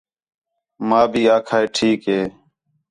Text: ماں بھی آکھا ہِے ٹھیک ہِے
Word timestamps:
ماں 0.87 1.05
بھی 1.11 1.21
آکھا 1.35 1.57
ہِے 1.61 1.67
ٹھیک 1.75 2.01
ہِے 2.09 2.21